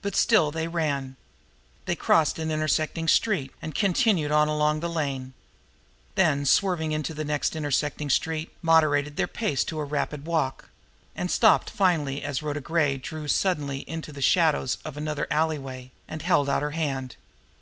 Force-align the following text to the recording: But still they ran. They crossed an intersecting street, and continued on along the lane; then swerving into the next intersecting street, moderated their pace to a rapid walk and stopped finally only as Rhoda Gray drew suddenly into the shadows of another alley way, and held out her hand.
But 0.00 0.16
still 0.16 0.50
they 0.50 0.66
ran. 0.66 1.14
They 1.84 1.94
crossed 1.94 2.40
an 2.40 2.50
intersecting 2.50 3.06
street, 3.06 3.52
and 3.62 3.76
continued 3.76 4.32
on 4.32 4.48
along 4.48 4.80
the 4.80 4.88
lane; 4.90 5.34
then 6.16 6.44
swerving 6.46 6.90
into 6.90 7.14
the 7.14 7.24
next 7.24 7.54
intersecting 7.54 8.10
street, 8.10 8.50
moderated 8.60 9.14
their 9.16 9.28
pace 9.28 9.62
to 9.66 9.78
a 9.78 9.84
rapid 9.84 10.26
walk 10.26 10.68
and 11.14 11.30
stopped 11.30 11.70
finally 11.70 12.14
only 12.16 12.22
as 12.24 12.42
Rhoda 12.42 12.60
Gray 12.60 12.96
drew 12.96 13.28
suddenly 13.28 13.88
into 13.88 14.10
the 14.12 14.20
shadows 14.20 14.78
of 14.84 14.96
another 14.96 15.28
alley 15.30 15.60
way, 15.60 15.92
and 16.08 16.22
held 16.22 16.48
out 16.48 16.62
her 16.62 16.72
hand. 16.72 17.14